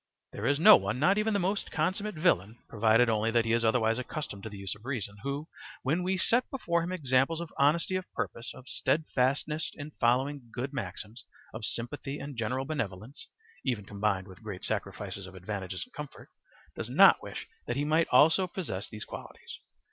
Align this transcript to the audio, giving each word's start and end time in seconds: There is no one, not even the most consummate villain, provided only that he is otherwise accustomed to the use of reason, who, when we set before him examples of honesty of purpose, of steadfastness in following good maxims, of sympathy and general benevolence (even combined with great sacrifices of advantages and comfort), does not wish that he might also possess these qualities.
There 0.31 0.47
is 0.47 0.59
no 0.59 0.77
one, 0.77 0.97
not 0.97 1.19
even 1.19 1.31
the 1.31 1.39
most 1.39 1.69
consummate 1.69 2.15
villain, 2.15 2.57
provided 2.67 3.07
only 3.07 3.29
that 3.29 3.45
he 3.45 3.53
is 3.53 3.63
otherwise 3.63 3.99
accustomed 3.99 4.41
to 4.41 4.49
the 4.49 4.57
use 4.57 4.73
of 4.73 4.83
reason, 4.83 5.17
who, 5.21 5.47
when 5.83 6.01
we 6.01 6.17
set 6.17 6.49
before 6.49 6.81
him 6.81 6.91
examples 6.91 7.39
of 7.39 7.53
honesty 7.59 7.95
of 7.95 8.11
purpose, 8.13 8.51
of 8.55 8.67
steadfastness 8.67 9.69
in 9.75 9.91
following 9.91 10.49
good 10.51 10.73
maxims, 10.73 11.23
of 11.53 11.65
sympathy 11.65 12.17
and 12.17 12.35
general 12.35 12.65
benevolence 12.65 13.27
(even 13.63 13.85
combined 13.85 14.27
with 14.27 14.41
great 14.41 14.65
sacrifices 14.65 15.27
of 15.27 15.35
advantages 15.35 15.83
and 15.85 15.93
comfort), 15.93 16.29
does 16.75 16.89
not 16.89 17.21
wish 17.21 17.45
that 17.67 17.75
he 17.77 17.85
might 17.85 18.07
also 18.07 18.47
possess 18.47 18.89
these 18.89 19.05
qualities. 19.05 19.59